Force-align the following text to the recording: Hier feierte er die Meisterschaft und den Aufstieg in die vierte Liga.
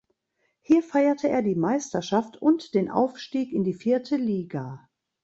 Hier 0.61 0.81
feierte 0.81 1.29
er 1.29 1.43
die 1.43 1.53
Meisterschaft 1.53 2.35
und 2.35 2.73
den 2.73 2.89
Aufstieg 2.89 3.53
in 3.53 3.63
die 3.63 3.75
vierte 3.75 4.15
Liga. 4.17 4.89